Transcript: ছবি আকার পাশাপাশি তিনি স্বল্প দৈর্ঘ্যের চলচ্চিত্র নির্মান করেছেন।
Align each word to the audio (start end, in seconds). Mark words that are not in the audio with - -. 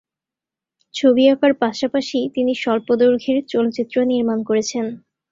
ছবি 0.93 1.23
আকার 1.33 1.53
পাশাপাশি 1.61 2.19
তিনি 2.35 2.51
স্বল্প 2.55 2.87
দৈর্ঘ্যের 3.01 3.37
চলচ্চিত্র 3.47 3.95
নির্মান 4.11 4.39
করেছেন। 4.43 4.85